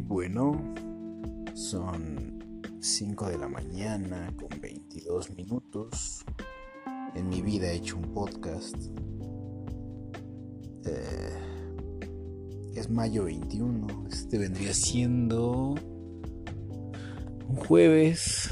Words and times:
bueno, 0.00 0.74
son 1.54 2.68
5 2.80 3.28
de 3.28 3.38
la 3.38 3.48
mañana 3.48 4.34
con 4.36 4.60
22 4.60 5.30
minutos. 5.36 6.24
En 7.14 7.28
mi 7.28 7.40
vida 7.40 7.70
he 7.70 7.76
hecho 7.76 7.96
un 7.96 8.12
podcast. 8.12 8.76
Eh, 10.84 11.38
es 12.74 12.90
mayo 12.90 13.24
21. 13.24 13.86
Este 14.10 14.36
vendría 14.36 14.74
siendo 14.74 15.76
un 17.48 17.56
jueves. 17.68 18.48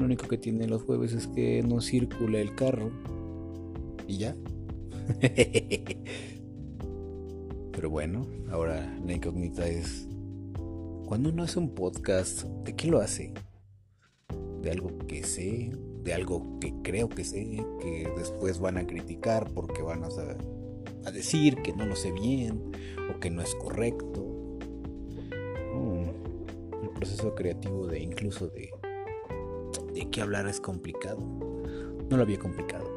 Lo 0.00 0.04
único 0.04 0.26
que 0.26 0.36
tiene 0.36 0.66
los 0.66 0.82
jueves 0.82 1.12
es 1.12 1.28
que 1.28 1.62
no 1.62 1.80
circula 1.80 2.40
el 2.40 2.56
carro. 2.56 2.90
Y 4.08 4.18
ya. 4.18 4.34
Pero 7.76 7.90
bueno, 7.90 8.26
ahora 8.50 8.90
la 9.04 9.12
incógnita 9.12 9.68
es, 9.68 10.08
cuando 11.04 11.28
uno 11.28 11.42
hace 11.42 11.58
un 11.58 11.74
podcast, 11.74 12.44
¿de 12.64 12.74
qué 12.74 12.88
lo 12.88 13.00
hace? 13.00 13.34
¿De 14.62 14.70
algo 14.70 14.96
que 15.06 15.22
sé? 15.22 15.70
¿De 16.02 16.14
algo 16.14 16.58
que 16.58 16.72
creo 16.82 17.10
que 17.10 17.22
sé? 17.22 17.62
Que 17.82 18.10
después 18.16 18.60
van 18.60 18.78
a 18.78 18.86
criticar 18.86 19.50
porque 19.52 19.82
van 19.82 20.04
a, 20.04 20.08
a 21.04 21.10
decir 21.10 21.56
que 21.56 21.74
no 21.74 21.84
lo 21.84 21.96
sé 21.96 22.12
bien 22.12 22.72
o 23.14 23.20
que 23.20 23.28
no 23.28 23.42
es 23.42 23.54
correcto. 23.54 24.24
Mm, 25.74 26.82
el 26.82 26.90
proceso 26.94 27.34
creativo 27.34 27.86
de 27.88 28.00
incluso 28.00 28.48
de, 28.48 28.70
de 29.92 30.10
qué 30.10 30.22
hablar 30.22 30.48
es 30.48 30.62
complicado. 30.62 31.20
No 32.08 32.16
lo 32.16 32.22
había 32.22 32.38
complicado. 32.38 32.90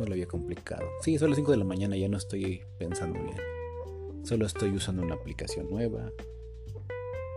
No 0.00 0.06
lo 0.06 0.12
había 0.12 0.26
complicado. 0.26 0.88
Sí, 1.02 1.18
son 1.18 1.30
las 1.30 1.36
5 1.36 1.52
de 1.52 1.58
la 1.58 1.64
mañana, 1.64 1.96
ya 1.96 2.08
no 2.08 2.16
estoy 2.16 2.62
pensando 2.78 3.22
bien. 3.22 3.53
Solo 4.24 4.46
estoy 4.46 4.70
usando 4.70 5.02
una 5.02 5.16
aplicación 5.16 5.68
nueva. 5.68 6.10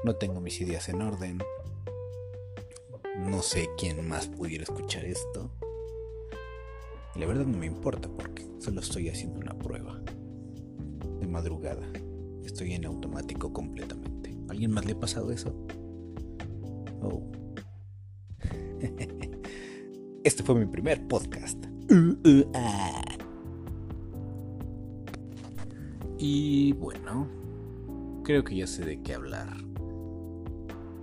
No 0.05 0.15
tengo 0.15 0.39
mis 0.39 0.61
ideas 0.61 0.87
en 0.87 1.01
orden. 1.01 1.37
No 3.19 3.41
sé 3.41 3.67
quién 3.77 4.07
más 4.07 4.27
pudiera 4.27 4.63
escuchar 4.63 5.03
esto. 5.03 5.51
la 7.15 7.25
verdad 7.25 7.45
no 7.45 7.57
me 7.57 7.65
importa 7.65 8.07
porque 8.07 8.47
solo 8.59 8.79
estoy 8.79 9.09
haciendo 9.09 9.37
una 9.41 9.53
prueba. 9.59 10.01
De 11.19 11.27
madrugada. 11.27 11.85
Estoy 12.45 12.71
en 12.71 12.85
automático 12.85 13.51
completamente. 13.51 14.37
¿Alguien 14.47 14.71
más 14.71 14.85
le 14.85 14.93
ha 14.93 14.99
pasado 14.99 15.31
eso? 15.31 15.53
Oh. 17.01 17.29
Este 20.23 20.43
fue 20.43 20.55
mi 20.55 20.65
primer 20.65 21.05
podcast. 21.07 21.57
Uh, 21.89 22.27
uh, 22.27 22.51
ah. 22.53 23.06
Y 26.19 26.73
bueno, 26.73 27.27
creo 28.23 28.43
que 28.43 28.55
ya 28.55 28.67
sé 28.67 28.83
de 28.83 29.01
qué 29.03 29.13
hablar. 29.13 29.55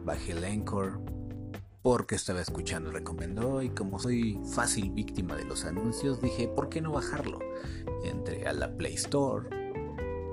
Bajé 0.04 0.32
el 0.32 0.44
Anchor 0.44 1.00
porque 1.82 2.14
estaba 2.16 2.40
escuchando 2.40 2.90
recomendó 2.90 3.62
y 3.62 3.68
como 3.68 3.98
soy 3.98 4.40
fácil 4.52 4.90
víctima 4.90 5.36
de 5.36 5.44
los 5.44 5.64
anuncios 5.64 6.20
dije, 6.20 6.48
¿por 6.48 6.68
qué 6.68 6.80
no 6.80 6.92
bajarlo? 6.92 7.38
Entré 8.04 8.46
a 8.46 8.52
la 8.52 8.76
Play 8.76 8.94
Store, 8.94 9.48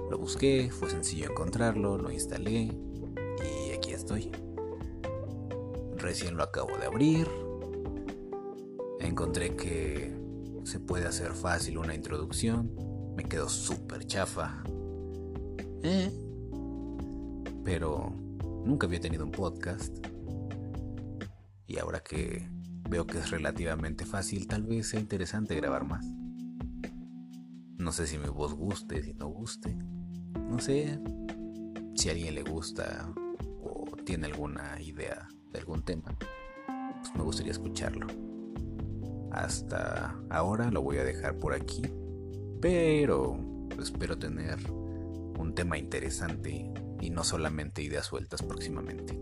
lo 0.09 0.17
busqué, 0.17 0.71
fue 0.71 0.89
sencillo 0.89 1.29
encontrarlo, 1.29 1.97
lo 1.97 2.09
instalé 2.09 2.73
y 3.43 3.71
aquí 3.75 3.91
estoy. 3.91 4.31
Recién 5.97 6.37
lo 6.37 6.43
acabo 6.43 6.75
de 6.77 6.85
abrir. 6.87 7.27
Encontré 8.99 9.55
que 9.55 10.17
se 10.63 10.79
puede 10.79 11.05
hacer 11.05 11.33
fácil 11.33 11.77
una 11.77 11.93
introducción 11.93 12.90
me 13.15 13.23
quedó 13.23 13.49
súper 13.49 14.05
chafa. 14.05 14.63
¿Eh? 15.83 16.11
Pero 17.63 18.13
nunca 18.65 18.87
había 18.87 18.99
tenido 18.99 19.23
un 19.23 19.31
podcast. 19.31 19.95
Y 21.67 21.77
ahora 21.79 22.01
que 22.01 22.47
veo 22.89 23.07
que 23.07 23.19
es 23.19 23.31
relativamente 23.31 24.05
fácil, 24.05 24.47
tal 24.47 24.63
vez 24.63 24.89
sea 24.89 24.99
interesante 24.99 25.55
grabar 25.55 25.85
más. 25.85 26.05
No 27.77 27.91
sé 27.91 28.05
si 28.07 28.17
mi 28.17 28.29
voz 28.29 28.53
guste, 28.53 29.01
si 29.03 29.13
no 29.13 29.27
guste. 29.27 29.75
No 29.75 30.59
sé 30.59 30.99
si 31.95 32.09
a 32.09 32.11
alguien 32.11 32.35
le 32.35 32.43
gusta 32.43 33.11
o 33.63 33.85
tiene 34.05 34.27
alguna 34.27 34.79
idea 34.81 35.27
de 35.51 35.59
algún 35.59 35.83
tema. 35.83 36.15
Pues 36.99 37.15
me 37.15 37.23
gustaría 37.23 37.51
escucharlo. 37.51 38.07
Hasta 39.31 40.15
ahora 40.29 40.69
lo 40.69 40.81
voy 40.81 40.97
a 40.97 41.03
dejar 41.03 41.37
por 41.39 41.53
aquí 41.53 41.81
pero 42.61 43.37
espero 43.81 44.17
tener 44.17 44.57
un 44.71 45.53
tema 45.55 45.77
interesante 45.77 46.71
y 47.01 47.09
no 47.09 47.23
solamente 47.23 47.81
ideas 47.81 48.05
sueltas 48.05 48.43
próximamente. 48.43 49.17